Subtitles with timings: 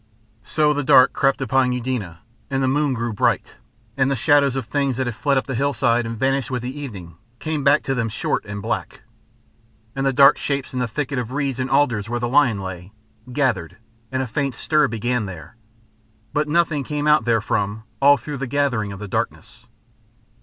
[0.41, 3.57] So the dark crept upon Eudena, and the moon grew bright,
[3.95, 6.75] and the shadows of things that had fled up the hillside and vanished with the
[6.75, 9.03] evening came back to them short and black.
[9.95, 12.93] And the dark shapes in the thicket of reeds and alders where the lion lay,
[13.31, 13.77] gathered,
[14.11, 15.55] and a faint stir began there.
[16.33, 19.67] But nothing came out therefrom all through the gathering of the darkness.